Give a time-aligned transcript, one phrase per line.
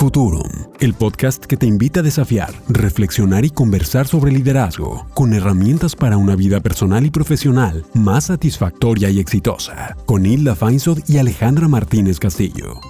[0.00, 0.48] Futurum,
[0.80, 6.16] el podcast que te invita a desafiar, reflexionar y conversar sobre liderazgo, con herramientas para
[6.16, 12.18] una vida personal y profesional más satisfactoria y exitosa, con Hilda Feinsod y Alejandra Martínez
[12.18, 12.80] Castillo.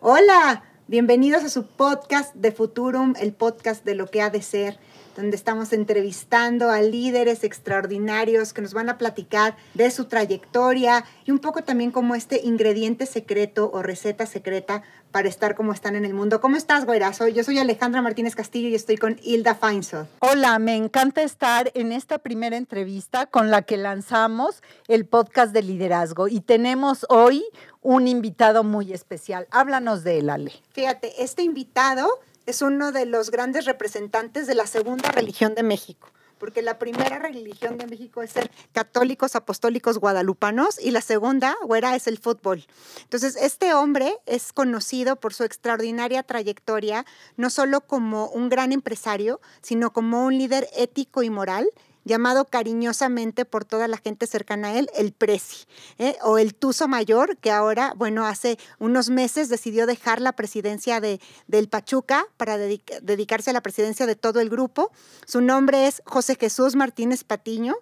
[0.00, 4.78] Hola, bienvenidos a su podcast de Futurum, el podcast de lo que ha de ser
[5.20, 11.30] donde estamos entrevistando a líderes extraordinarios que nos van a platicar de su trayectoria y
[11.30, 14.82] un poco también como este ingrediente secreto o receta secreta
[15.12, 16.40] para estar como están en el mundo.
[16.40, 17.10] ¿Cómo estás, Güera?
[17.10, 20.06] yo soy Alejandra Martínez Castillo y estoy con Hilda Feinsod.
[20.20, 25.62] Hola, me encanta estar en esta primera entrevista con la que lanzamos el podcast de
[25.62, 27.44] liderazgo y tenemos hoy
[27.82, 29.46] un invitado muy especial.
[29.50, 30.52] Háblanos de él, Ale.
[30.72, 32.08] Fíjate, este invitado
[32.50, 36.08] es uno de los grandes representantes de la segunda religión de México
[36.40, 41.94] porque la primera religión de México es ser católicos apostólicos guadalupanos y la segunda, güera,
[41.94, 42.66] es el fútbol.
[43.02, 47.04] Entonces, este hombre es conocido por su extraordinaria trayectoria,
[47.36, 51.68] no solo como un gran empresario, sino como un líder ético y moral
[52.04, 55.66] llamado cariñosamente por toda la gente cercana a él el Presi,
[55.98, 56.16] ¿eh?
[56.22, 61.20] o el Tuzo Mayor, que ahora, bueno, hace unos meses decidió dejar la presidencia de,
[61.46, 64.90] del Pachuca para dedicarse a la presidencia de todo el grupo.
[65.26, 67.74] Su nombre es José Jesús Martínez Patiño.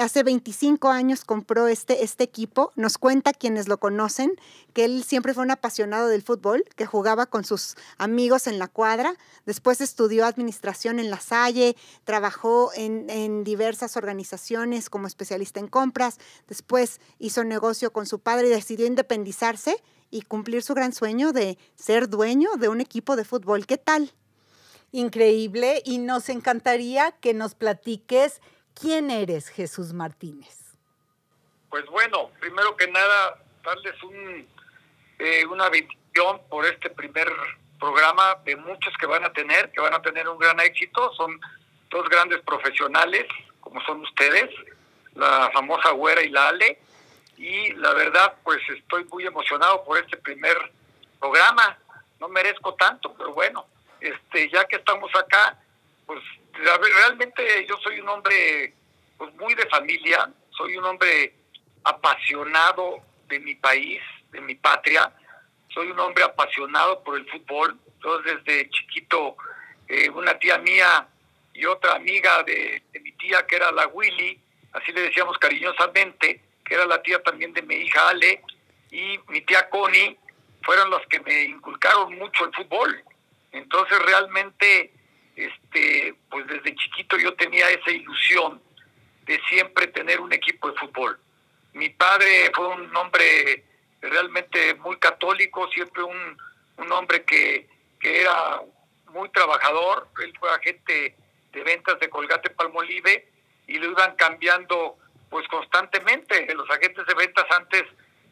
[0.00, 2.72] Hace 25 años compró este, este equipo.
[2.76, 4.32] Nos cuenta quienes lo conocen
[4.72, 8.68] que él siempre fue un apasionado del fútbol, que jugaba con sus amigos en la
[8.68, 9.14] cuadra.
[9.46, 16.18] Después estudió administración en La Salle, trabajó en, en diversas organizaciones como especialista en compras,
[16.48, 19.76] después hizo negocio con su padre y decidió independizarse
[20.10, 23.66] y cumplir su gran sueño de ser dueño de un equipo de fútbol.
[23.66, 24.12] ¿Qué tal?
[24.90, 28.40] Increíble y nos encantaría que nos platiques
[28.74, 30.74] quién eres, Jesús Martínez.
[31.68, 34.48] Pues bueno, primero que nada, darles un,
[35.18, 37.30] eh, una bendición por este primer
[37.78, 41.12] programa de muchos que van a tener, que van a tener un gran éxito.
[41.14, 41.38] Son
[41.92, 43.26] dos grandes profesionales,
[43.60, 44.50] como son ustedes,
[45.14, 46.78] la famosa Güera y la Ale.
[47.36, 50.56] Y la verdad, pues estoy muy emocionado por este primer
[51.20, 51.78] programa.
[52.18, 53.66] No merezco tanto, pero bueno,
[54.00, 55.58] este, ya que estamos acá,
[56.06, 56.20] pues
[56.54, 58.74] realmente yo soy un hombre
[59.18, 61.34] pues muy de familia, soy un hombre
[61.84, 64.00] apasionado de mi país,
[64.30, 65.12] de mi patria,
[65.72, 67.78] soy un hombre apasionado por el fútbol.
[68.02, 69.36] Yo desde chiquito,
[69.88, 71.08] eh, una tía mía
[71.54, 74.40] y otra amiga de, mi tía, que era la Willy,
[74.72, 78.42] así le decíamos cariñosamente, que era la tía también de mi hija Ale,
[78.90, 80.18] y mi tía Connie,
[80.62, 83.04] fueron los que me inculcaron mucho el fútbol.
[83.50, 84.92] Entonces realmente,
[85.36, 88.62] este, pues desde chiquito yo tenía esa ilusión
[89.24, 91.18] de siempre tener un equipo de fútbol.
[91.74, 93.64] Mi padre fue un hombre
[94.00, 96.38] realmente muy católico, siempre un,
[96.76, 97.68] un hombre que,
[98.00, 98.62] que era
[99.10, 101.16] muy trabajador, él fue agente
[101.52, 103.28] de ventas de Colgate Palmolive
[103.66, 104.98] y lo iban cambiando
[105.30, 106.52] pues constantemente.
[106.54, 107.84] Los agentes de ventas antes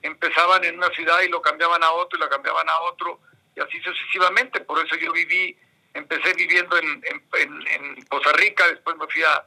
[0.03, 3.20] empezaban en una ciudad y lo cambiaban a otro y lo cambiaban a otro
[3.56, 4.60] y así sucesivamente.
[4.60, 5.56] Por eso yo viví,
[5.94, 9.44] empecé viviendo en, en, en Costa Rica, después me fui a,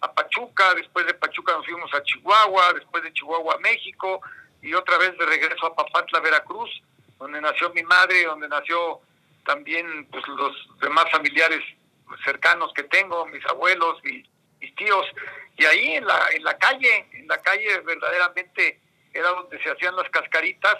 [0.00, 4.20] a Pachuca, después de Pachuca nos fuimos a Chihuahua, después de Chihuahua a México
[4.62, 6.70] y otra vez de regreso a Papantla, Veracruz,
[7.18, 9.00] donde nació mi madre, donde nació
[9.44, 11.62] también pues los demás familiares
[12.24, 14.24] cercanos que tengo, mis abuelos, y
[14.60, 15.06] mis tíos,
[15.56, 18.80] y ahí en la, en la calle, en la calle verdaderamente
[19.12, 20.76] era donde se hacían las cascaritas,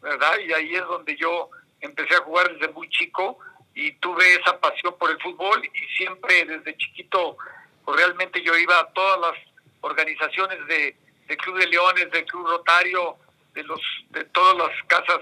[0.00, 0.38] ¿verdad?
[0.38, 3.38] Y ahí es donde yo empecé a jugar desde muy chico
[3.74, 7.36] y tuve esa pasión por el fútbol y siempre desde chiquito
[7.84, 10.96] pues realmente yo iba a todas las organizaciones de,
[11.36, 13.16] Club de Leones, de Club Rotario,
[13.52, 13.80] de los
[14.10, 15.20] de todas las casas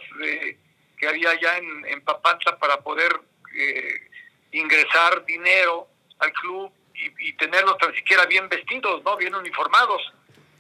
[0.99, 3.13] que había allá en, en Papantla para poder
[3.57, 4.11] eh,
[4.53, 9.17] ingresar dinero al club y, tenerlos tan siquiera bien vestidos, ¿no?
[9.17, 10.01] Bien uniformados.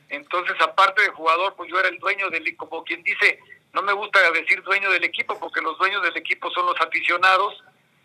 [0.08, 3.38] Entonces, aparte de jugador, pues yo era el dueño del como quien dice,
[3.72, 7.62] no me gusta decir dueño del equipo porque los dueños del equipo son los aficionados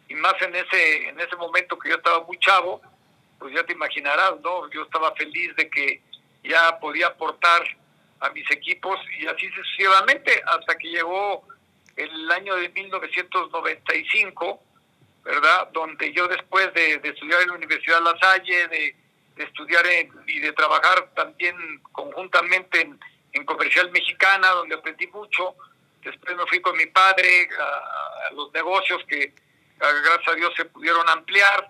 [0.07, 2.81] y más en ese en ese momento que yo estaba muy chavo,
[3.39, 4.69] pues ya te imaginarás, ¿no?
[4.69, 6.01] Yo estaba feliz de que
[6.43, 7.63] ya podía aportar
[8.19, 11.43] a mis equipos y así sucesivamente hasta que llegó
[11.95, 14.61] el año de 1995
[15.27, 15.67] ¿verdad?
[15.73, 18.95] Donde yo después de, estudiar en la Universidad La Salle, de,
[19.35, 19.85] estudiar
[20.25, 21.55] y de trabajar también
[21.91, 22.97] conjuntamente en,
[23.45, 25.55] Comercial Mexicana, donde aprendí mucho,
[26.03, 29.31] después me fui con mi padre a, los negocios que
[29.77, 31.67] gracias a Dios se pudieron ampliar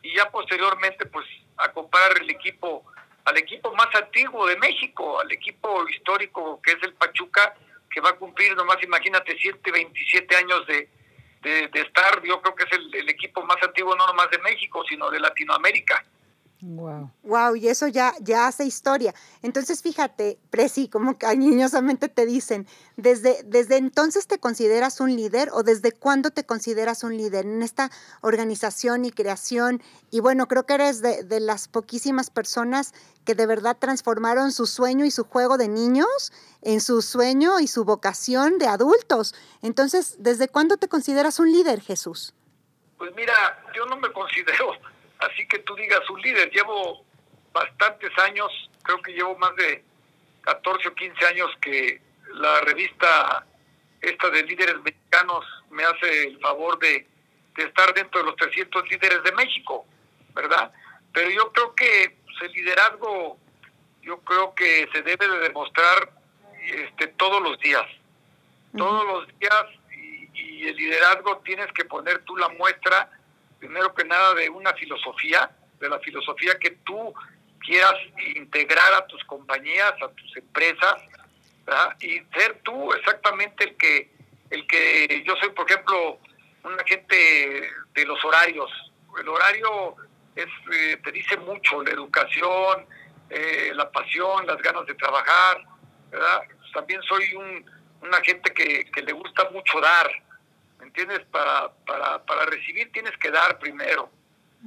[0.00, 1.26] y ya posteriormente pues
[1.58, 2.86] a comprar el equipo
[3.26, 7.54] al equipo más antiguo de México, al equipo histórico que es el Pachuca,
[7.90, 10.88] que va a cumplir nomás imagínate 127 años de,
[11.42, 14.84] de, estar, yo creo que es el, el, equipo más antiguo no nomás de México,
[14.88, 16.04] sino de Latinoamérica.
[16.62, 17.10] Wow.
[17.22, 19.14] Wow, y eso ya, ya hace historia.
[19.42, 22.66] Entonces, fíjate, Presi, como cariñosamente te dicen,
[22.96, 27.62] desde, desde entonces te consideras un líder o desde cuándo te consideras un líder en
[27.62, 27.90] esta
[28.20, 29.82] organización y creación.
[30.10, 32.92] Y bueno, creo que eres de, de las poquísimas personas
[33.24, 37.68] que de verdad transformaron su sueño y su juego de niños en su sueño y
[37.68, 39.34] su vocación de adultos.
[39.62, 42.34] Entonces, ¿desde cuándo te consideras un líder, Jesús?
[42.98, 43.32] Pues mira,
[43.74, 44.72] yo no me considero
[45.20, 46.50] así que tú digas un líder.
[46.50, 47.04] Llevo
[47.52, 48.50] bastantes años,
[48.82, 49.84] creo que llevo más de
[50.42, 52.00] 14 o 15 años que
[52.34, 53.46] la revista
[54.00, 57.06] esta de líderes mexicanos me hace el favor de,
[57.56, 59.84] estar dentro de los 300 líderes de México,
[60.34, 60.72] ¿verdad?
[61.12, 63.36] Pero yo creo que pues, el liderazgo,
[64.00, 66.10] yo creo que se debe de demostrar
[66.62, 67.84] este, todos los días,
[68.74, 73.10] todos los días, y, y el liderazgo tienes que poner tú la muestra
[73.60, 77.14] primero que nada, de una filosofía, de la filosofía que tú
[77.60, 77.94] quieras
[78.34, 80.96] integrar a tus compañías, a tus empresas,
[82.00, 84.10] y ser tú exactamente el que,
[84.50, 86.18] el que yo soy, por ejemplo,
[86.64, 88.70] un agente de los horarios.
[89.18, 89.96] El horario
[90.34, 92.86] es, eh, te dice mucho, la educación,
[93.28, 95.62] eh, la pasión, las ganas de trabajar,
[96.10, 96.42] ¿verdad?
[96.74, 97.70] También soy un,
[98.02, 100.10] un agente que, que le gusta mucho dar,
[100.80, 101.20] ¿me entiendes?
[101.30, 104.10] Para, para, para recibir tienes que dar primero.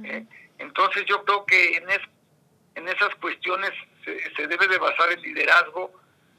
[0.04, 0.24] ¿eh?
[0.58, 2.00] Entonces yo creo que en, es,
[2.76, 3.70] en esas cuestiones
[4.04, 5.92] se, debe de basar el liderazgo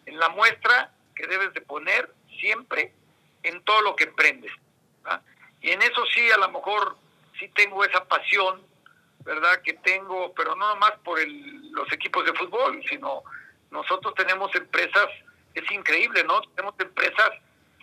[0.05, 2.93] en la muestra que debes de poner siempre
[3.43, 4.51] en todo lo que emprendes.
[5.61, 6.95] Y en eso sí, a lo mejor
[7.39, 8.61] sí tengo esa pasión,
[9.23, 9.61] ¿verdad?
[9.63, 13.23] Que tengo, pero no nomás por el, los equipos de fútbol, sino
[13.71, 15.07] nosotros tenemos empresas,
[15.55, 16.41] es increíble, ¿no?
[16.55, 17.31] Tenemos empresas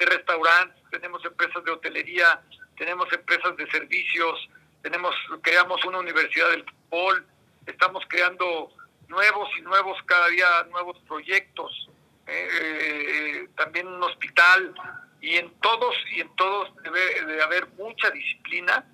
[0.05, 2.43] de restaurantes, tenemos empresas de hotelería,
[2.77, 4.49] tenemos empresas de servicios,
[4.83, 7.27] tenemos creamos una universidad del fútbol,
[7.67, 8.73] estamos creando
[9.09, 11.89] nuevos y nuevos cada día nuevos proyectos,
[12.27, 14.75] eh, eh, también un hospital
[15.21, 18.85] y en todos y en todos debe de haber mucha disciplina,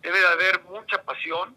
[0.00, 1.54] debe de haber mucha pasión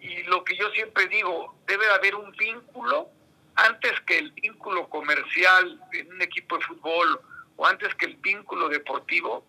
[0.00, 3.08] y lo que yo siempre digo, debe de haber un vínculo
[3.54, 7.20] antes que el vínculo comercial en un equipo de fútbol
[7.56, 9.44] o antes que el vínculo deportivo,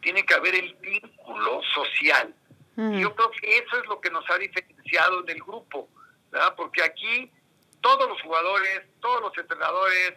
[0.00, 2.34] tiene que haber el vínculo social.
[2.76, 5.88] Y yo creo que eso es lo que nos ha diferenciado en el grupo,
[6.30, 6.54] ¿verdad?
[6.56, 7.28] Porque aquí
[7.80, 10.14] todos los jugadores, todos los entrenadores,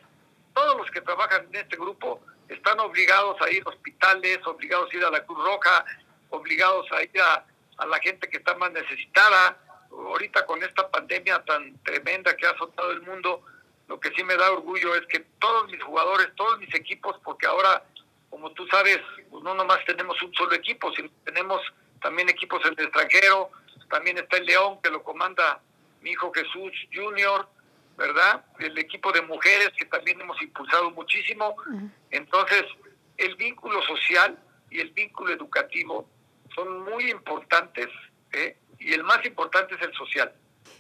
[0.54, 4.98] todos los que trabajan en este grupo están obligados a ir a hospitales, obligados a
[4.98, 5.86] ir a la Cruz Roja,
[6.30, 7.46] obligados a ir a,
[7.78, 9.58] a la gente que está más necesitada.
[9.90, 13.44] Ahorita con esta pandemia tan tremenda que ha azotado el mundo,
[13.92, 17.46] lo que sí me da orgullo es que todos mis jugadores, todos mis equipos, porque
[17.46, 17.84] ahora,
[18.30, 21.62] como tú sabes, pues no nomás tenemos un solo equipo, sino tenemos
[22.02, 23.52] también equipos en el extranjero,
[23.90, 25.60] también está el León que lo comanda
[26.00, 27.50] mi hijo Jesús Junior,
[27.98, 28.46] ¿verdad?
[28.60, 31.58] El equipo de mujeres que también hemos impulsado muchísimo.
[32.12, 32.64] Entonces,
[33.18, 34.40] el vínculo social
[34.70, 36.08] y el vínculo educativo
[36.56, 37.90] son muy importantes,
[38.32, 38.56] ¿eh?
[38.80, 40.34] y el más importante es el social.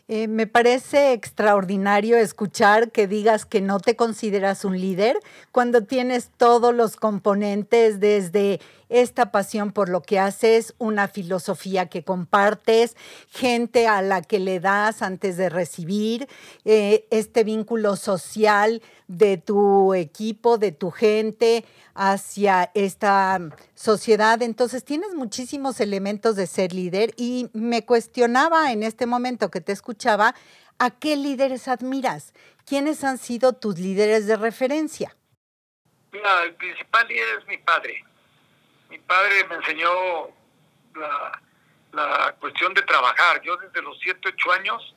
[0.08, 5.18] Eh, me parece extraordinario escuchar que digas que no te consideras un líder
[5.52, 8.60] cuando tienes todos los componentes desde
[8.92, 12.98] esta pasión por lo que haces, una filosofía que compartes,
[13.30, 16.28] gente a la que le das antes de recibir,
[16.66, 23.40] eh, este vínculo social de tu equipo, de tu gente hacia esta
[23.76, 24.42] sociedad.
[24.42, 29.72] Entonces tienes muchísimos elementos de ser líder y me cuestionaba en este momento que te
[29.72, 30.36] escuchaba,
[30.80, 32.34] ¿a qué líderes admiras?
[32.66, 35.16] ¿Quiénes han sido tus líderes de referencia?
[36.12, 38.11] El principal líder es mi padre
[38.92, 39.90] mi padre me enseñó
[41.94, 43.42] la, cuestión de trabajar.
[43.42, 44.96] Yo desde los 7, 8 años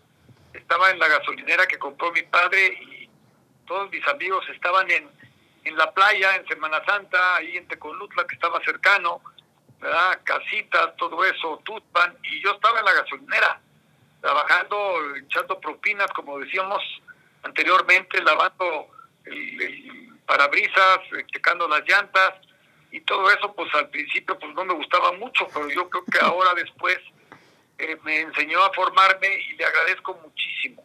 [0.53, 3.09] estaba en la gasolinera que compró mi padre y
[3.67, 5.09] todos mis amigos estaban en,
[5.65, 9.21] en la playa en Semana Santa, ahí en Tecolutla, que estaba cercano,
[9.81, 10.21] ¿verdad?
[10.25, 13.61] Casitas, todo eso, Tutpan, y yo estaba en la gasolinera,
[14.21, 16.83] trabajando, echando propinas, como decíamos
[17.43, 18.89] anteriormente, lavando
[19.25, 21.01] el parabrisas,
[21.33, 22.35] checando las llantas,
[22.95, 26.19] y todo eso pues al principio pues no me gustaba mucho, pero yo creo que
[26.21, 26.97] ahora después
[27.77, 30.81] eh, me enseñó a formarme y le agradezco muchísimo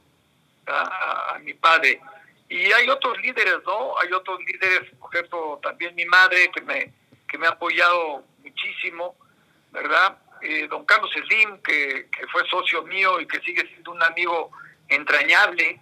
[0.65, 2.01] a, mi padre.
[2.49, 3.93] Y hay otros líderes, ¿no?
[3.99, 6.91] Hay otros líderes, por ejemplo, también mi madre que me,
[7.27, 9.15] que me ha apoyado muchísimo,
[9.71, 10.17] ¿verdad?
[10.41, 14.49] Eh, don Carlos Slim, que, que fue socio mío y que sigue siendo un amigo
[14.87, 15.79] entrañable,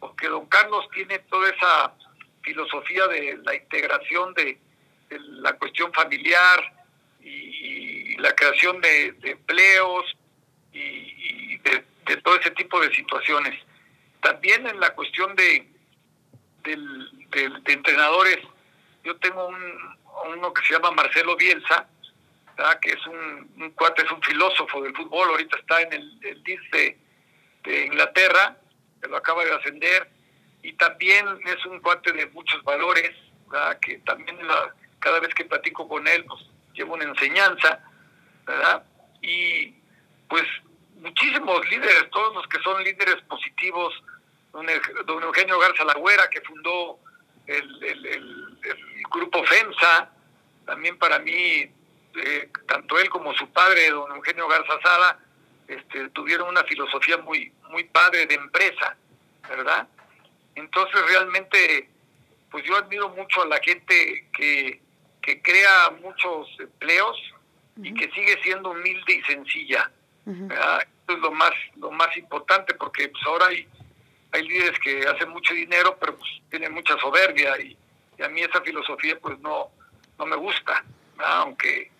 [0.00, 1.94] porque don Carlos tiene toda esa
[2.42, 4.58] filosofía de la integración de,
[5.18, 6.84] la cuestión familiar
[7.20, 10.04] y, la creación de, empleos
[10.72, 11.84] y, de,
[12.22, 13.58] todo ese tipo de situaciones.
[14.20, 15.66] También en la cuestión de,
[16.64, 18.38] de entrenadores,
[19.04, 19.98] yo tengo un,
[20.28, 21.88] uno que se llama Marcelo Bielsa,
[22.80, 27.86] que es un, cuate, es un filósofo del fútbol, ahorita está en el, el de,
[27.86, 28.56] Inglaterra,
[29.00, 30.10] que lo acaba de ascender,
[30.62, 33.10] y también es un cuate de muchos valores,
[33.80, 34.38] que también
[35.00, 36.40] cada vez que platico con él, pues
[36.74, 37.80] llevo una enseñanza,
[38.46, 38.84] ¿verdad?
[39.22, 39.74] Y
[40.28, 40.44] pues
[40.96, 43.92] muchísimos líderes, todos los que son líderes positivos,
[44.52, 44.68] don,
[45.22, 46.98] Eugenio Garza Lagüera, que fundó
[47.46, 48.52] el, el
[49.10, 50.10] grupo FEMSA,
[50.66, 51.70] también para mí
[52.16, 55.18] eh, tanto él como su padre, don Eugenio Garza Sada,
[55.68, 58.96] este, tuvieron una filosofía muy, muy padre de empresa,
[59.48, 59.86] ¿verdad?
[60.56, 61.88] Entonces realmente,
[62.50, 64.80] pues yo admiro mucho a la gente que,
[65.22, 67.16] que crea muchos empleos
[67.82, 69.90] y que sigue siendo humilde y sencilla.
[70.26, 73.66] Eso es lo más, lo más importante, porque pues ahora hay,
[74.32, 77.76] hay líderes que hacen mucho dinero, pero pues tienen mucha soberbia y,
[78.18, 79.70] y a mí esa filosofía pues no,
[80.18, 80.84] no me gusta,
[81.18, 81.90] aunque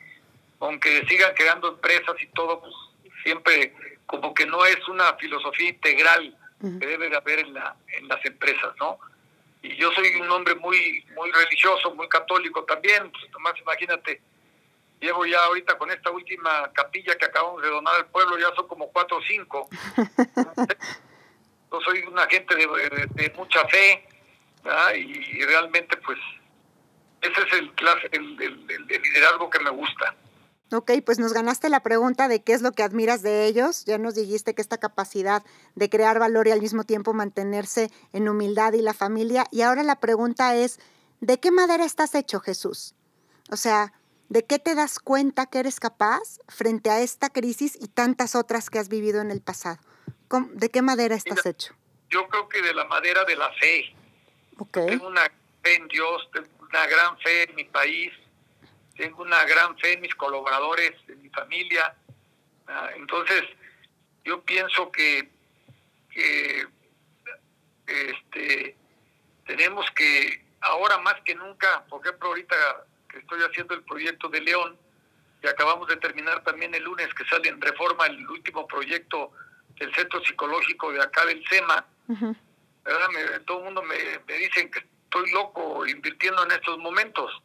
[0.61, 2.75] aunque sigan creando empresas y todo, pues
[3.23, 3.75] siempre
[4.07, 8.23] como que no es una filosofía integral que debe de haber en, la, en las
[8.27, 8.99] empresas, ¿no?
[9.63, 14.21] Y yo soy un hombre muy muy religioso, muy católico también, pues nomás imagínate,
[15.01, 18.67] llevo ya ahorita con esta última capilla que acabamos de donar al pueblo, ya son
[18.69, 19.69] como cuatro o cinco.
[21.73, 24.07] yo soy una gente de, mucha fe,
[24.97, 26.19] y, realmente pues
[27.21, 27.73] ese es el,
[28.13, 30.15] el, el liderazgo que me gusta.
[30.73, 33.85] Ok, pues nos ganaste la pregunta de qué es lo que admiras de ellos.
[33.87, 35.43] Ya nos dijiste que esta capacidad
[35.75, 39.47] de crear valor y al mismo tiempo mantenerse en humildad y la familia.
[39.51, 40.79] Y ahora la pregunta es,
[41.21, 42.95] ¿de qué madera estás hecho, Jesús?
[43.51, 43.93] O sea,
[44.29, 48.71] ¿de qué te das cuenta que eres capaz frente a esta crisis y tantas otras
[48.71, 49.81] que has vivido en el pasado?
[50.53, 51.75] ¿De qué madera estás hecho?
[52.11, 53.97] Yo creo que de la madera de la fe.
[54.73, 55.25] Tengo una
[55.65, 58.13] fe en Dios, tengo una gran fe en mi país
[59.01, 61.95] tengo una gran fe en mis colaboradores, en mi familia.
[62.67, 63.45] Ah, entonces,
[64.25, 65.27] yo pienso que,
[67.87, 68.77] este,
[69.47, 72.57] tenemos que, ahora más que nunca, por ejemplo, ahorita
[73.09, 74.79] que estoy haciendo el proyecto de León,
[75.43, 79.33] y acabamos de terminar también el lunes que sale en reforma el último proyecto
[79.77, 81.87] del centro psicológico de acá del SEMA.
[83.47, 83.97] todo el mundo me,
[84.29, 87.43] me dicen que estoy loco invirtiendo en estos momentos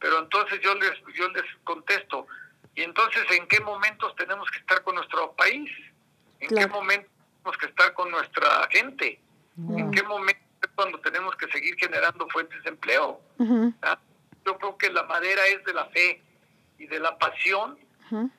[0.00, 2.26] pero entonces yo les, yo les contesto,
[2.74, 5.70] ¿y entonces en qué momentos tenemos que estar con nuestro país?
[6.40, 7.10] ¿En qué momentos
[7.42, 9.20] tenemos que estar con nuestra gente?
[9.56, 13.20] ¿En qué momento es cuando tenemos que seguir generando fuentes de empleo?
[13.82, 13.98] ¿Ah?
[14.46, 16.22] Yo creo que la madera es de la fe
[16.78, 17.78] y de la pasión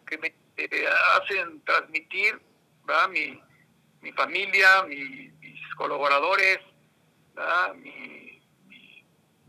[0.05, 2.41] que me eh, hacen transmitir
[3.11, 3.39] mi,
[4.01, 6.59] mi familia, mis colaboradores,
[7.75, 8.41] mi,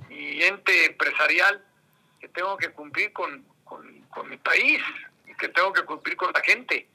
[0.08, 1.64] mi ente empresarial
[2.20, 4.80] que tengo que cumplir con, con, mi país
[5.26, 6.88] y que tengo que cumplir con la gente.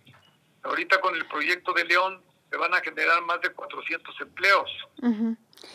[0.63, 4.69] Ahorita con el proyecto de León se van a generar más de 400 empleos,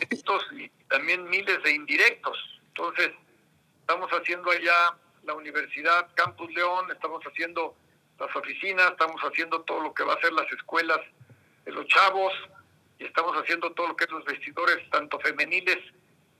[0.09, 2.37] estos y también miles de indirectos.
[2.69, 3.11] Entonces,
[3.81, 7.75] estamos haciendo allá la Universidad Campus León, estamos haciendo
[8.19, 10.99] las oficinas, estamos haciendo todo lo que va a ser las escuelas
[11.65, 12.33] de los chavos
[12.99, 15.79] y estamos haciendo todo lo que es los vestidores, tanto femeniles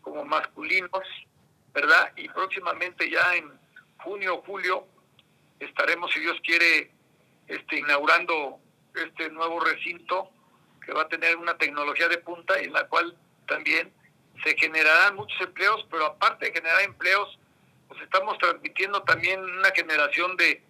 [0.01, 1.03] como masculinos.
[1.73, 2.11] ¿Verdad?
[2.15, 3.51] Y próximamente ya en
[3.97, 4.87] junio o julio
[5.59, 6.91] estaremos, si Dios quiere,
[7.47, 8.59] este, inaugurando
[8.95, 10.29] este nuevo recinto
[10.85, 13.15] que va a tener una tecnología de punta en la cual
[13.47, 13.93] también
[14.43, 17.37] se generarán muchos empleos, pero aparte de generar empleos,
[17.87, 20.63] pues estamos transmitiendo también una generación de,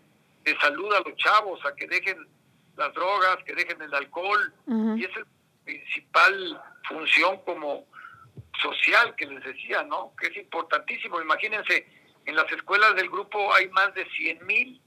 [0.43, 2.27] de salud a los chavos, a que dejen
[2.75, 4.53] las drogas, que dejen el alcohol,
[4.97, 7.85] y esa es la principal función como
[8.61, 10.13] social que les decía, ¿no?
[10.19, 11.21] Que es importantísimo.
[11.21, 11.87] Imagínense,
[12.25, 14.81] en las escuelas del grupo hay más de 100 mil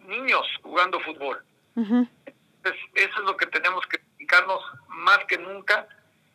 [0.00, 1.44] niños jugando fútbol.
[1.76, 5.88] eso es lo que tenemos que dedicarnos más que nunca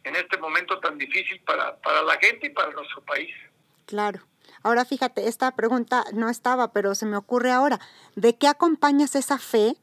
[0.04, 3.34] en este momento tan difícil para, para la gente y para nuestro país.
[3.86, 4.22] Claro.
[4.64, 7.80] Ahora fíjate, esta pregunta no estaba, pero se me ocurre ahora.
[8.16, 9.76] ¿De qué acompañas esa fe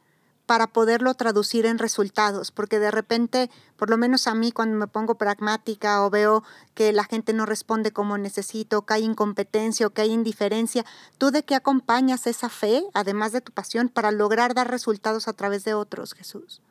[0.46, 4.86] para poderlo traducir en resultados, porque de repente, por lo menos a mí cuando me
[4.86, 9.90] pongo pragmática o veo que la gente no responde como necesito, que hay incompetencia o
[9.90, 10.84] que hay indiferencia,
[11.18, 15.32] ¿tú de qué acompañas esa fe, además de tu pasión, para lograr dar resultados a
[15.32, 16.62] través de otros, Jesús?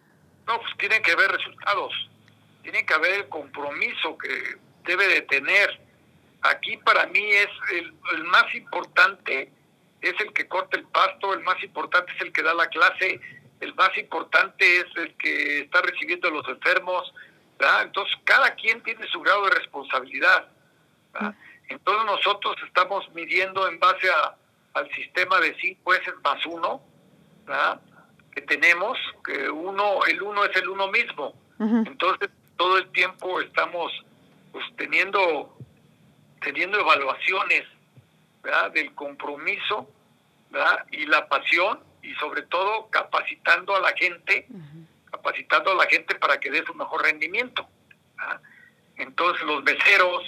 [0.47, 1.91] No, pues tienen que haber resultados,
[2.63, 5.81] tiene que haber el compromiso que debe de tener.
[6.43, 9.51] Aquí para mí es el, el más importante
[10.01, 13.19] es el que corta el pasto, el más importante es el que da la clase,
[13.65, 17.13] el más importante es el que está recibiendo a los enfermos,
[17.81, 20.47] Entonces, cada quien tiene su grado de responsabilidad.
[21.67, 24.35] Entonces, nosotros estamos midiendo en base a,
[24.73, 26.81] al sistema de cinco jueces más uno,
[28.33, 31.33] que tenemos, que uno, el uno es el uno mismo.
[31.59, 33.91] Entonces, todo el tiempo estamos
[34.51, 35.57] pues, teniendo,
[36.41, 37.63] teniendo evaluaciones
[38.73, 39.89] del compromiso
[40.91, 44.47] y la pasión y sobre todo capacitando a la gente,
[45.09, 47.67] capacitando a la gente para que dé su mejor rendimiento.
[48.97, 50.23] Entonces los meseros,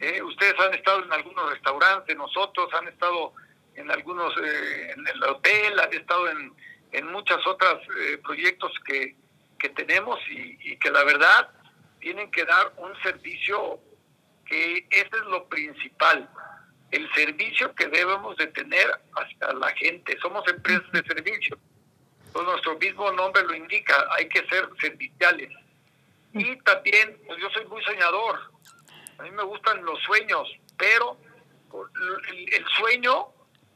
[0.00, 3.32] eh, ustedes han estado en algunos restaurantes, nosotros han estado
[3.74, 6.52] en algunos, eh, en el hotel, han estado en,
[6.92, 9.16] en muchas otras eh, proyectos que,
[9.58, 11.48] que tenemos y, y, que la verdad
[12.00, 13.78] tienen que dar un servicio
[14.44, 16.28] que ese es lo principal
[16.92, 20.16] el servicio que debemos de tener hacia la gente.
[20.20, 21.58] Somos empresas de servicio.
[22.32, 25.50] Pues nuestro mismo nombre lo indica, hay que ser serviciales.
[26.34, 28.40] Y también, pues yo soy muy soñador.
[29.18, 31.18] A mí me gustan los sueños, pero
[32.30, 33.28] el, sueño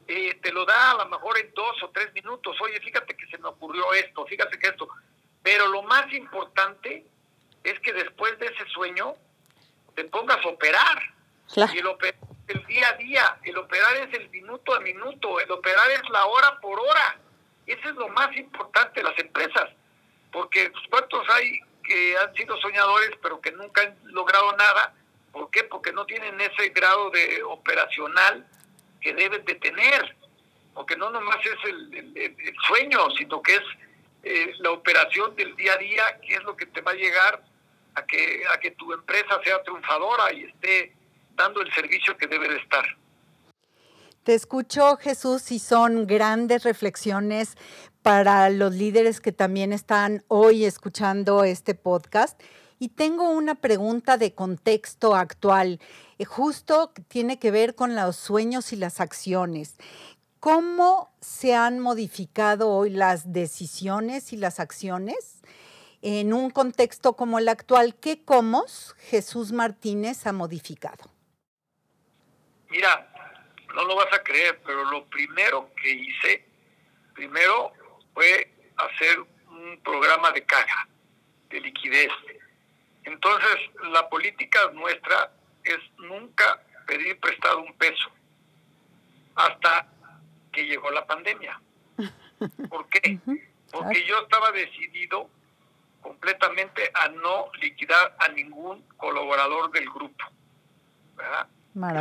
[0.07, 2.55] eh, te lo da a lo mejor en dos o tres minutos.
[2.61, 4.87] Oye, fíjate que se me ocurrió esto, fíjate que esto.
[5.41, 7.05] Pero lo más importante
[7.63, 9.15] es que después de ese sueño
[9.95, 11.01] te pongas a operar.
[11.73, 15.51] Y el operar el día a día, el operar es el minuto a minuto, el
[15.51, 17.19] operar es la hora por hora.
[17.65, 19.69] Eso es lo más importante de las empresas,
[20.31, 24.93] porque ¿cuántos hay que han sido soñadores pero que nunca han logrado nada?
[25.31, 25.65] ¿Por qué?
[25.65, 28.47] Porque no tienen ese grado de operacional
[29.01, 30.15] que deben de tener,
[30.73, 33.63] porque no nomás es el, sueño, sino que es
[34.23, 37.43] eh, la operación del día a día, que es lo que te va a llegar
[37.95, 40.96] a que, a que tu empresa sea triunfadora y esté
[41.61, 42.85] el servicio que debe de estar.
[44.23, 47.55] Te escucho, Jesús, y son grandes reflexiones
[48.01, 52.41] para los líderes que también están hoy escuchando este podcast.
[52.79, 55.79] Y tengo una pregunta de contexto actual.
[56.17, 59.75] Eh, justo tiene que ver con los sueños y las acciones.
[60.39, 65.39] ¿Cómo se han modificado hoy las decisiones y las acciones
[66.01, 67.95] en un contexto como el actual?
[67.95, 68.65] ¿Qué cómo
[69.09, 71.16] Jesús Martínez ha modificado?
[72.69, 73.07] Mira,
[73.75, 76.45] no lo vas a creer, pero lo primero que hice,
[77.13, 77.71] primero
[78.13, 80.87] fue hacer un programa de caja,
[81.49, 82.11] de liquidez.
[83.03, 83.55] Entonces,
[83.91, 85.31] la política nuestra
[85.63, 88.09] es nunca pedir prestado un peso
[89.35, 89.87] hasta
[90.51, 91.59] que llegó la pandemia.
[92.69, 93.19] ¿Por qué?
[93.71, 95.29] Porque yo estaba decidido
[96.01, 100.23] completamente a no liquidar a ningún colaborador del grupo.
[101.15, 101.47] ¿verdad?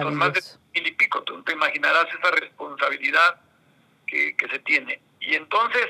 [0.02, 0.40] Son más de
[0.74, 3.40] mil y pico, tú te imaginarás esa responsabilidad
[4.06, 5.00] que, se tiene.
[5.20, 5.86] Y entonces,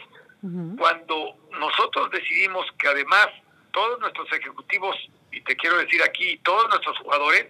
[0.77, 3.29] cuando nosotros decidimos que además
[3.73, 4.97] todos nuestros ejecutivos,
[5.31, 7.47] y te quiero decir aquí, todos nuestros jugadores,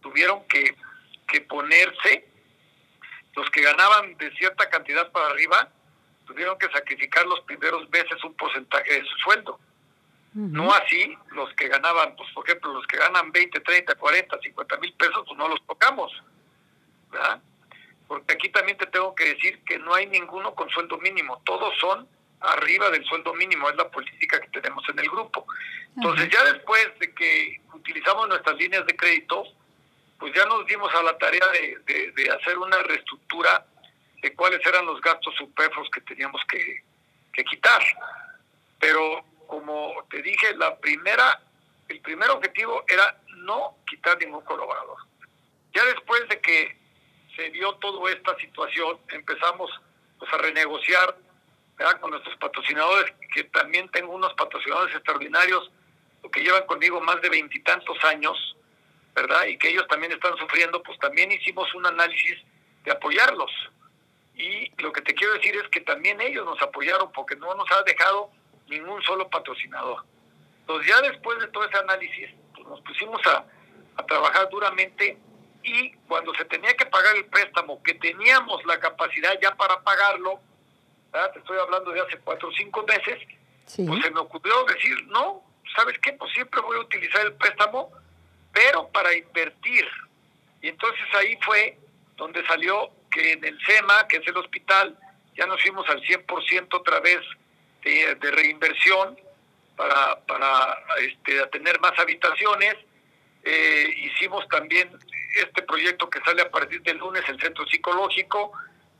[0.00, 0.74] tuvieron que,
[1.28, 2.28] que ponerse,
[3.34, 5.68] los que ganaban de cierta cantidad para arriba,
[6.26, 9.60] tuvieron que sacrificar los primeros meses un porcentaje de su sueldo.
[10.36, 14.76] No así los que ganaban, pues por ejemplo, los que ganan 20, 30, 40, 50
[14.76, 16.12] mil pesos, pues no los tocamos.
[17.10, 17.40] ¿verdad?
[18.06, 21.72] Porque aquí también te tengo que decir que no hay ninguno con sueldo mínimo, todos
[21.80, 22.06] son
[22.40, 25.46] arriba del sueldo mínimo, es la política que tenemos en el grupo.
[25.96, 29.42] Entonces ya después de que utilizamos nuestras líneas de crédito,
[30.18, 33.66] pues ya nos dimos a la tarea de, de, hacer una reestructura
[34.20, 36.82] de cuáles eran los gastos superfluos que teníamos que,
[37.32, 37.82] que quitar.
[38.78, 41.40] Pero como te dije, la primera,
[41.88, 44.98] el primer objetivo era no quitar ningún colaborador.
[45.74, 46.76] Ya después de que
[47.34, 49.70] se dio toda esta situación, empezamos
[50.18, 51.16] pues, a renegociar
[52.00, 55.70] con nuestros patrocinadores, que también tengo unos patrocinadores extraordinarios
[56.32, 58.56] que llevan conmigo más de veintitantos años,
[59.14, 59.44] ¿verdad?
[59.46, 62.38] Y que ellos también están sufriendo, pues también hicimos un análisis
[62.84, 63.50] de apoyarlos.
[64.34, 67.70] Y lo que te quiero decir es que también ellos nos apoyaron porque no nos
[67.72, 68.30] ha dejado
[68.68, 70.04] ningún solo patrocinador.
[70.60, 73.44] Entonces ya después de todo ese análisis, pues, nos pusimos a,
[74.06, 75.16] trabajar duramente
[75.62, 80.38] y cuando se tenía que pagar el préstamo, que teníamos la capacidad ya para pagarlo,
[81.32, 83.18] te estoy hablando de hace cuatro o cinco meses,
[83.64, 85.42] pues se me ocurrió decir, no,
[85.74, 86.12] ¿sabes qué?
[86.12, 87.90] Pues siempre voy a utilizar el préstamo,
[88.52, 89.88] pero para invertir.
[90.60, 91.78] Y entonces ahí fue
[92.16, 94.98] donde salió que en el SEMA, que es el hospital,
[95.36, 97.20] ya nos fuimos al 100% otra vez
[97.86, 99.18] de, reinversión
[99.76, 102.74] para, para este, tener más habitaciones.
[103.44, 104.90] Eh, hicimos también
[105.34, 108.52] este proyecto que sale a partir del lunes, el centro psicológico,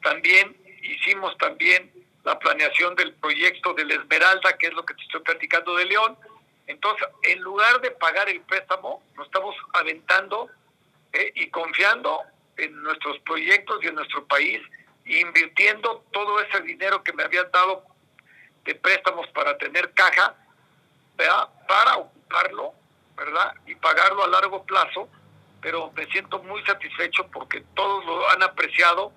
[0.03, 1.91] también hicimos también
[2.25, 5.87] la planeación del proyecto de la Esmeralda, que es lo que te estoy platicando de
[5.87, 6.17] León.
[6.67, 10.49] Entonces, en lugar de pagar el préstamo, nos estamos aventando
[11.13, 12.21] eh, y confiando
[12.57, 14.61] en nuestros proyectos y en nuestro país,
[15.05, 17.85] invirtiendo todo ese dinero que me habían dado
[18.67, 20.35] de préstamos para tener caja,
[21.17, 22.75] para ocuparlo,
[23.17, 23.55] ¿verdad?
[23.67, 25.09] Y pagarlo a largo plazo,
[25.63, 29.13] pero me siento muy satisfecho porque todos lo han apreciado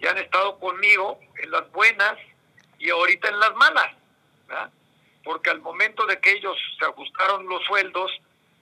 [0.00, 2.14] y han estado conmigo en las buenas
[2.78, 3.94] y ahorita en las malas,
[4.48, 4.70] ¿verdad?
[5.22, 8.10] Porque al momento de que ellos se ajustaron los sueldos,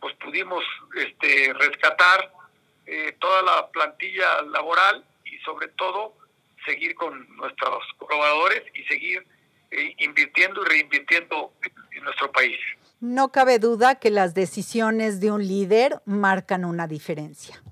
[0.00, 0.62] pues pudimos
[0.96, 2.32] este, rescatar
[2.86, 6.14] eh, toda la plantilla laboral y sobre todo
[6.64, 9.26] seguir con nuestros colaboradores y seguir
[9.98, 11.52] invirtiendo y reinvirtiendo
[11.92, 12.58] en nuestro país.
[13.00, 17.62] No cabe duda que las decisiones de un líder marcan una diferencia.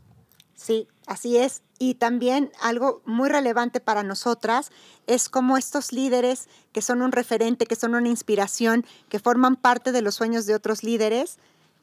[0.54, 1.62] Sí, así es.
[1.78, 4.70] Y también algo muy relevante para nosotras
[5.06, 9.92] es cómo estos líderes que son un referente, que son una inspiración, que forman parte
[9.92, 11.38] de los sueños de otros líderes,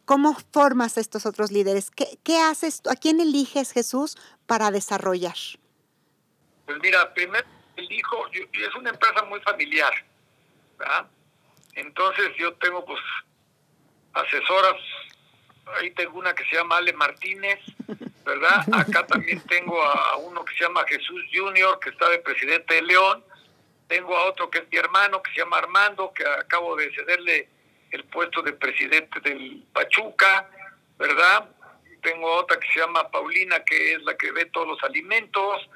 [0.06, 1.89] ¿cómo formas estos otros líderes?
[1.89, 2.82] ¿Qué, qué haces?
[2.89, 5.36] ¿A quién eliges Jesús para desarrollar?
[6.65, 9.94] Pues mira, primero elijo, es una empresa muy familiar,
[10.78, 11.08] ¿verdad?
[11.74, 13.00] Entonces yo tengo pues
[14.13, 14.76] asesoras,
[15.78, 17.60] ahí tengo una que se llama Ale Martínez,
[18.26, 18.66] ¿verdad?
[18.74, 22.82] Acá también tengo a uno que se llama Jesús Junior, que está de presidente de
[22.82, 23.24] León,
[23.88, 27.50] tengo a otro que es mi hermano, que se llama Armando, que acabo de cederle
[27.92, 30.50] el puesto de presidente del Pachuca,
[30.98, 31.50] ¿verdad?
[32.02, 35.70] Tengo a otra que se llama Paulina, que es la que ve todos los alimentos,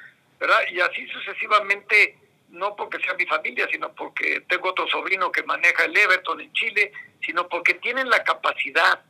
[0.71, 2.17] Y así sucesivamente,
[2.49, 6.51] no porque sea mi familia, sino porque tengo otro sobrino que maneja el Everton en
[6.53, 6.91] Chile,
[7.23, 9.03] sino porque tienen la capacidad.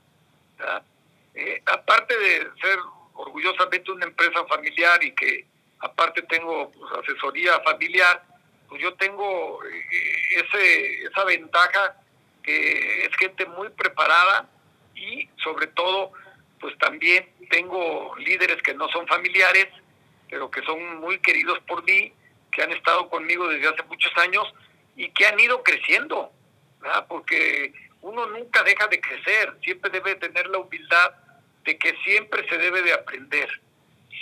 [1.34, 2.78] Eh, aparte de ser
[3.13, 5.46] orgullosamente una empresa familiar y que
[5.80, 8.24] aparte tengo pues, asesoría familiar,
[8.67, 11.96] pues yo tengo eh, ese, esa ventaja
[12.44, 14.50] que es gente muy preparada
[14.96, 16.12] y sobre todo
[16.60, 19.67] pues también tengo líderes que no son familiares
[20.32, 22.12] pero que son muy queridos por mí,
[22.52, 24.52] que han estado conmigo desde hace muchos años
[24.96, 26.32] y que han ido creciendo,
[26.80, 27.06] ¿verdad?
[27.08, 31.12] porque uno nunca deja de crecer, siempre debe tener la humildad
[31.65, 33.62] de que siempre se debe de aprender,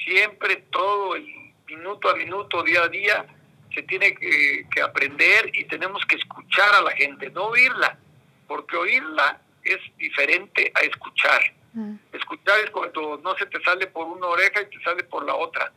[0.03, 1.25] siempre todo el
[1.67, 3.25] minuto a minuto, día a día,
[3.73, 7.99] se tiene que, que aprender y tenemos que escuchar a la gente, no oírla,
[8.47, 11.53] porque oírla es diferente a escuchar.
[11.73, 11.95] Mm.
[12.13, 15.35] Escuchar es cuando no se te sale por una oreja y te sale por la
[15.35, 15.71] otra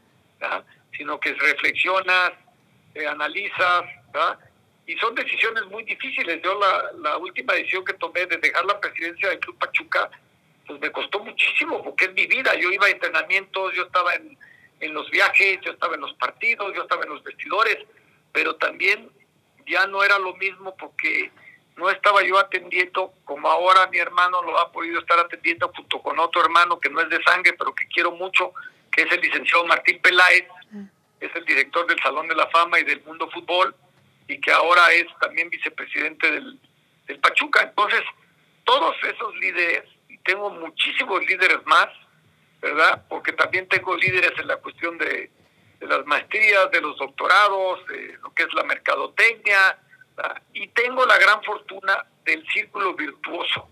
[0.97, 2.33] sino que reflexionas,
[2.95, 3.85] eh, analizas,
[4.87, 6.41] y son decisiones muy difíciles.
[6.43, 10.11] Yo la, la, última decisión que tomé de dejar la presidencia del Club Pachuca,
[10.67, 12.55] pues me costó muchísimo, porque es mi vida.
[12.57, 14.37] Yo iba a entrenamientos, yo estaba en,
[14.81, 17.79] en los viajes, yo estaba en los partidos, yo estaba en los vestidores,
[18.33, 19.11] pero también
[19.67, 21.31] ya no era lo mismo porque
[21.77, 26.19] no estaba yo atendiendo como ahora mi hermano lo ha podido estar atendiendo junto con
[26.19, 28.53] otro hermano que no es de sangre, pero que quiero mucho,
[28.93, 30.85] que es el licenciado Martín Peláez, mm.
[31.21, 33.75] es el director del Salón de la Fama y del Mundo Fútbol,
[34.29, 36.59] y que ahora es también vicepresidente del,
[37.21, 37.63] Pachuca.
[37.63, 38.01] Entonces,
[38.65, 41.89] todos esos líderes, y tengo muchísimos líderes más,
[42.63, 43.05] ¿verdad?
[43.07, 45.31] Porque también tengo líderes en la cuestión de,
[45.81, 49.79] las maestrías, de los doctorados, de lo que es la mercadotecnia,
[50.55, 53.69] y tengo la gran fortuna del círculo virtuoso.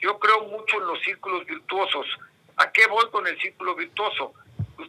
[0.00, 2.06] Yo creo mucho en los círculos virtuosos.
[2.56, 4.34] ¿A qué voy con el círculo virtuoso?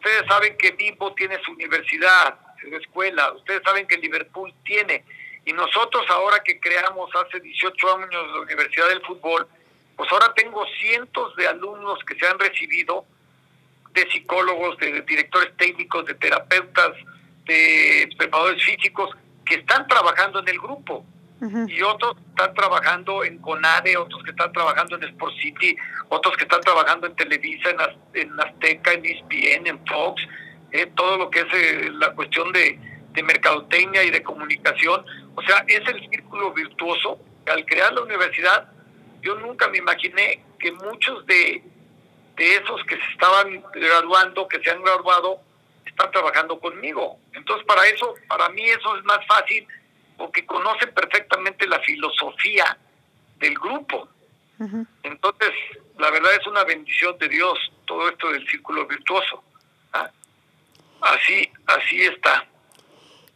[0.04, 3.32] Ustedes saben que Bimbo tiene su universidad, su escuela.
[3.32, 5.06] Ustedes saben que Liverpool tiene.
[5.46, 9.48] Y nosotros ahora que creamos hace 18 años la Universidad del Fútbol,
[9.96, 13.06] pues ahora tengo cientos de alumnos que se han recibido,
[13.94, 16.92] de psicólogos, de, directores técnicos, de terapeutas,
[17.46, 19.10] de preparadores físicos,
[19.46, 21.06] que están trabajando en el grupo.
[21.68, 25.76] Y otros están trabajando en CONADE, otros que están trabajando en Sport City,
[26.08, 27.70] otros que están trabajando en Televisa,
[28.14, 30.22] en, Azteca, en ESPN, en Fox,
[30.72, 32.80] eh, todo lo que es eh, la cuestión de,
[33.24, 35.06] mercadotecnia y de comunicación.
[35.36, 37.20] O sea, es el círculo virtuoso.
[37.46, 38.72] Al crear la universidad,
[39.22, 41.62] yo nunca me imaginé que muchos de,
[42.38, 45.42] de esos que se estaban graduando, que se han graduado,
[45.86, 47.18] están trabajando conmigo.
[47.34, 49.68] Entonces, para eso, para mí eso es más fácil
[50.18, 52.78] porque conocen perfectamente la filosofía
[53.40, 54.08] del grupo.
[55.04, 55.50] Entonces,
[55.98, 59.44] la verdad es una bendición de Dios todo esto del círculo virtuoso.
[59.92, 60.10] ¿ah?
[61.02, 62.48] Así, así está.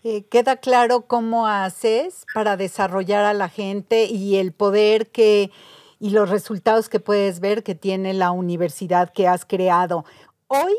[0.03, 5.51] Eh, queda claro cómo haces para desarrollar a la gente y el poder que
[5.99, 10.05] y los resultados que puedes ver que tiene la universidad que has creado.
[10.47, 10.75] Hoy,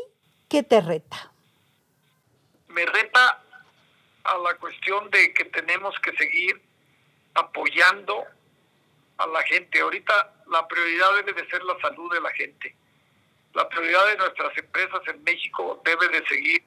[0.47, 1.31] ¿qué te reta?
[2.69, 3.43] Me reta
[4.23, 6.61] a la cuestión de que tenemos que seguir
[7.33, 8.25] apoyando
[9.17, 9.79] a la gente.
[9.79, 12.75] Ahorita la prioridad debe de ser la salud de la gente.
[13.53, 16.63] La prioridad de nuestras empresas en México debe de seguir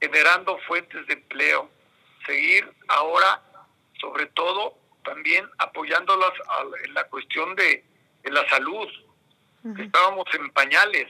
[0.00, 1.70] generando fuentes de empleo,
[2.26, 3.42] seguir ahora,
[4.00, 6.32] sobre todo, también apoyándolas
[6.84, 7.84] en la cuestión de,
[8.24, 8.88] la salud.
[9.78, 11.08] Estábamos en pañales,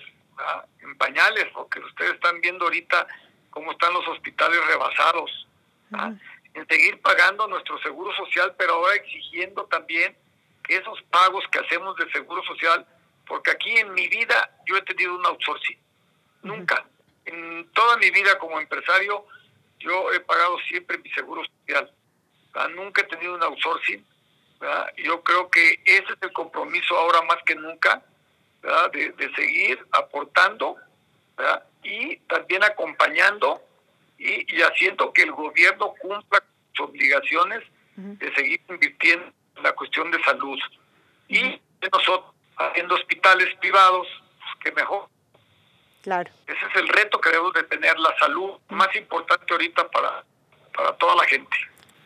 [0.80, 3.06] en pañales, porque ustedes están viendo ahorita
[3.50, 5.48] cómo están los hospitales rebasados.
[5.92, 10.16] En seguir pagando nuestro seguro social, pero ahora exigiendo también
[10.64, 12.86] que esos pagos que hacemos de seguro social,
[13.26, 15.78] porque aquí en mi vida yo he tenido un outsourcing.
[16.42, 16.84] Nunca.
[17.24, 19.26] En toda mi vida como empresario,
[19.78, 21.90] yo he pagado siempre mi seguro social.
[22.74, 24.04] Nunca he tenido un outsourcing.
[24.96, 28.02] Yo creo que ese es el compromiso ahora más que nunca,
[28.92, 30.76] De, de, seguir aportando
[31.82, 33.62] y también acompañando
[34.20, 36.42] y, haciendo que el gobierno cumpla
[36.74, 37.62] sus obligaciones
[37.96, 40.58] de seguir invirtiendo en la cuestión de salud.
[41.28, 41.60] Y
[41.92, 44.06] nosotros, haciendo hospitales privados,
[44.38, 45.08] pues, que mejor.
[46.02, 46.30] Claro.
[46.46, 50.24] Ese es el reto que debemos de tener, la salud más importante ahorita para,
[50.74, 51.56] para toda la gente.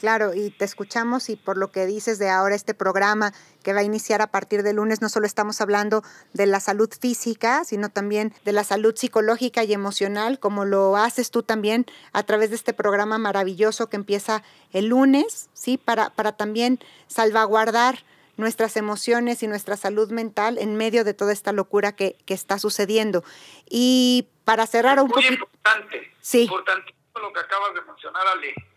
[0.05, 3.81] Claro, y te escuchamos y por lo que dices de ahora este programa que va
[3.81, 6.03] a iniciar a partir de lunes, no solo estamos hablando
[6.35, 11.31] de la salud física, sino también de la salud psicológica y emocional, como lo haces
[11.31, 15.79] tú también a través de este programa maravilloso que empieza el lunes, ¿sí?
[15.79, 18.05] Para, para también salvaguardar
[18.37, 22.59] nuestras emociones y nuestra salud mental en medio de toda esta locura que, que está
[22.59, 23.25] sucediendo.
[23.71, 25.33] Y para cerrar un poquito...
[25.33, 26.43] importante, sí.
[26.43, 28.74] importante lo que acabas de mencionar, Ale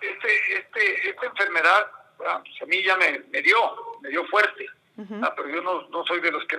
[0.00, 3.56] este, este, esta enfermedad pues a mí ya me, me, dio,
[4.00, 6.56] me dio fuerte, pero yo no, no soy de los que,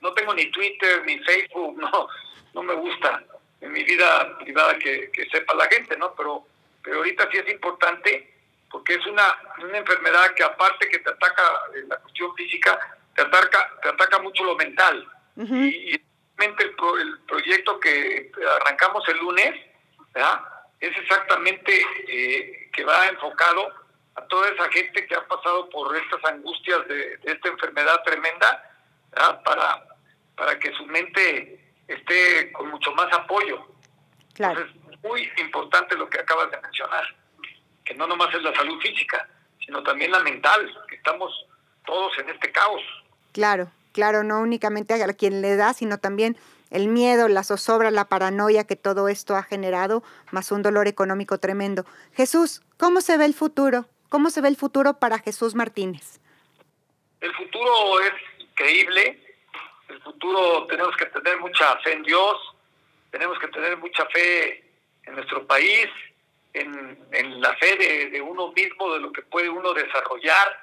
[0.00, 2.08] no tengo ni Twitter ni Facebook, no,
[2.54, 3.22] no me gusta
[3.60, 6.14] en mi vida privada que, que sepa la gente, ¿no?
[6.14, 6.46] Pero,
[6.82, 8.32] pero ahorita sí es importante
[8.70, 11.42] porque es una, una enfermedad que aparte que te ataca
[11.74, 12.78] en la cuestión física,
[13.14, 15.08] te ataca, te ataca mucho lo mental.
[15.36, 16.02] Y, y
[16.38, 18.30] el, el proyecto que
[18.60, 19.54] arrancamos el lunes,
[20.12, 20.40] ¿verdad?
[20.80, 21.72] Es exactamente
[22.08, 23.72] eh, que va enfocado
[24.14, 28.72] a toda esa gente que ha pasado por estas angustias de, esta enfermedad tremenda,
[29.44, 29.82] para,
[30.34, 33.66] para que su mente esté con mucho más apoyo.
[34.34, 34.60] Claro.
[34.60, 37.04] Entonces, muy importante lo que acabas de mencionar,
[37.84, 39.28] que no nomás es la salud física,
[39.64, 41.32] sino también la mental, que estamos
[41.84, 42.82] todos en este caos.
[43.32, 46.36] Claro, claro, no únicamente a quien le da, sino también
[46.70, 51.38] el miedo, la zozobra, la paranoia que todo esto ha generado, más un dolor económico
[51.38, 51.84] tremendo.
[52.14, 53.86] Jesús, ¿cómo se ve el futuro?
[54.08, 56.20] ¿Cómo se ve el futuro para Jesús Martínez?
[57.20, 59.22] El futuro es increíble.
[59.88, 62.36] El futuro tenemos que tener mucha fe en Dios,
[63.10, 64.64] tenemos que tener mucha fe
[65.04, 65.86] en nuestro país,
[66.52, 67.76] en, la fe
[68.10, 70.58] de, uno mismo, de lo que puede uno desarrollar,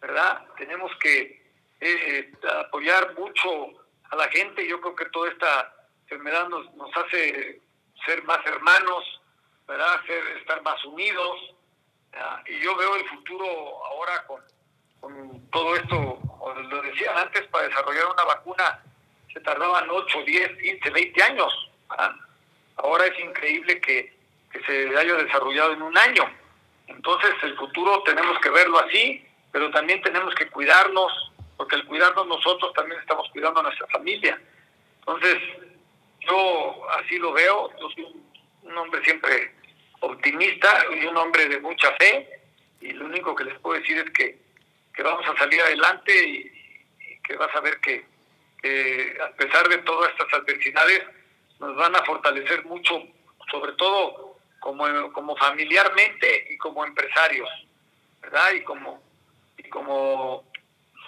[0.00, 0.46] ¿verdad?
[0.56, 1.42] Tenemos que
[1.80, 3.81] eh, apoyar mucho
[4.12, 4.66] a la gente.
[4.68, 7.60] Yo creo que toda esta enfermedad nos, nos hace
[8.06, 9.20] ser más hermanos,
[9.66, 10.00] ¿verdad?
[10.38, 11.54] estar más unidos.
[12.46, 13.44] Y yo veo el futuro
[13.86, 14.40] ahora con,
[15.00, 16.18] con todo esto,
[16.70, 18.82] lo decía antes, para desarrollar una vacuna
[19.32, 21.70] se tardaban 8, 10, 15, 20 años.
[22.76, 24.14] Ahora es increíble que,
[24.50, 26.24] que se haya desarrollado en un año.
[26.86, 31.31] Entonces el futuro tenemos que verlo así, pero también tenemos que cuidarnos,
[31.62, 34.36] porque al cuidarnos nosotros también estamos cuidando a nuestra familia.
[34.98, 35.38] Entonces,
[36.18, 38.20] yo así lo veo, yo soy
[38.64, 39.54] un, hombre siempre
[40.00, 42.40] optimista y un hombre de mucha fe,
[42.80, 44.40] y lo único que les puedo decir es que,
[44.92, 46.52] que vamos a salir adelante y,
[47.22, 48.06] que vas a ver que,
[49.22, 51.04] a pesar de todas estas adversidades
[51.60, 53.04] nos van a fortalecer mucho,
[53.52, 57.48] sobre todo como, como familiarmente y como empresarios,
[58.20, 58.50] ¿verdad?
[58.50, 59.00] Y como,
[59.58, 60.44] y como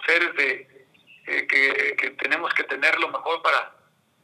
[0.07, 0.87] seres de,
[1.27, 3.75] eh, que, tenemos que tener lo mejor para,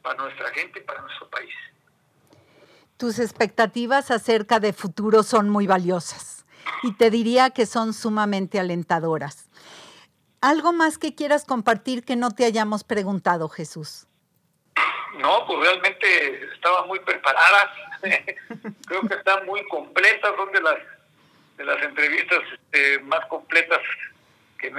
[0.01, 1.53] para nuestra gente y para nuestro país.
[2.97, 6.45] Tus expectativas acerca de futuro son muy valiosas
[6.83, 9.49] y te diría que son sumamente alentadoras.
[10.41, 14.07] ¿Algo más que quieras compartir que no te hayamos preguntado, Jesús?
[15.17, 17.69] No, pues realmente estaba muy preparadas.
[18.87, 20.77] Creo que están muy completas, son de las,
[21.57, 23.70] de las entrevistas este, más completas que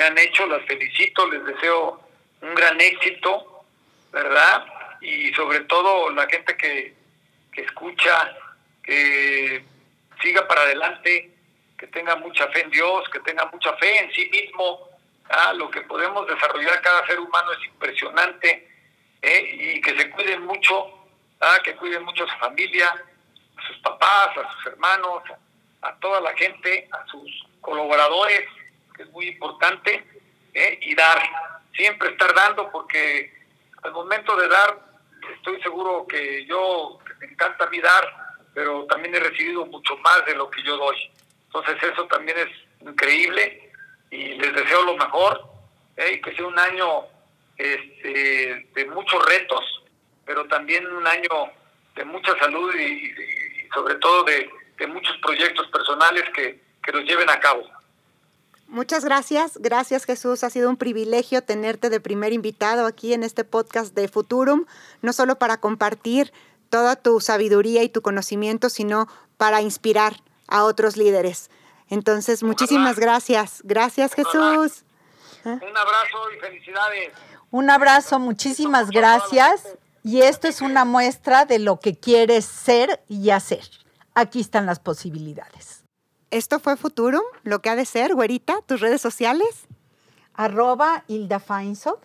[0.02, 2.00] han hecho, las felicito, les deseo
[2.40, 3.64] un gran éxito,
[4.12, 4.66] ¿verdad?
[5.00, 6.94] Y sobre todo la gente que,
[7.52, 8.36] que escucha,
[8.82, 9.64] que
[10.20, 11.30] siga para adelante,
[11.78, 14.88] que tenga mucha fe en Dios, que tenga mucha fe en sí mismo.
[15.30, 15.52] ¿ah?
[15.52, 18.68] Lo que podemos desarrollar cada ser humano es impresionante
[19.20, 19.50] ¿eh?
[19.52, 21.06] y que se cuiden mucho,
[21.40, 21.58] ¿ah?
[21.64, 25.22] que cuiden mucho a su familia, a sus papás, a sus hermanos,
[25.82, 28.48] a toda la gente, a sus colaboradores,
[28.94, 30.04] que es muy importante,
[30.54, 30.78] ¿eh?
[30.82, 31.20] y dar,
[31.74, 33.32] siempre estar dando, porque
[33.82, 34.78] al momento de dar,
[35.36, 40.24] estoy seguro que yo, me encanta a mí dar, pero también he recibido mucho más
[40.26, 40.96] de lo que yo doy.
[41.46, 42.48] Entonces eso también es
[42.80, 43.70] increíble
[44.10, 45.42] y les deseo lo mejor,
[45.96, 46.12] ¿eh?
[46.14, 47.04] y que sea un año
[47.56, 49.82] este, de muchos retos,
[50.24, 51.50] pero también un año
[51.94, 53.12] de mucha salud y,
[53.74, 54.50] sobre todo de,
[54.88, 57.64] muchos proyectos personales que, que los lleven a cabo.
[58.72, 60.42] Muchas gracias, gracias Jesús.
[60.44, 64.64] Ha sido un privilegio tenerte de primer invitado aquí en este podcast de Futurum,
[65.02, 66.32] no solo para compartir
[66.70, 70.14] toda tu sabiduría y tu conocimiento, sino para inspirar
[70.48, 71.50] a otros líderes.
[71.90, 73.60] Entonces, muchísimas gracias.
[73.62, 74.84] Gracias Jesús.
[75.44, 77.12] Un abrazo y felicidades.
[77.50, 79.68] Un abrazo, muchísimas gracias.
[80.02, 83.68] Y esto es una muestra de lo que quieres ser y hacer.
[84.14, 85.81] Aquí están las posibilidades.
[86.32, 89.66] Esto fue Futurum, lo que ha de ser, güerita, tus redes sociales.
[90.32, 91.98] Arroba Hilda Feinsod.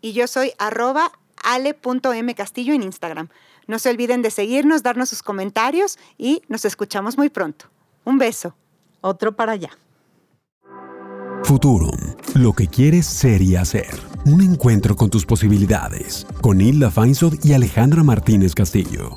[0.00, 1.12] Y yo soy arroba
[1.44, 3.28] ale.mcastillo en Instagram.
[3.68, 7.66] No se olviden de seguirnos, darnos sus comentarios y nos escuchamos muy pronto.
[8.02, 8.56] Un beso.
[9.00, 9.70] Otro para allá.
[11.44, 13.94] Futurum, lo que quieres ser y hacer.
[14.26, 16.26] Un encuentro con tus posibilidades.
[16.40, 19.16] Con Hilda Feinsod y Alejandra Martínez Castillo.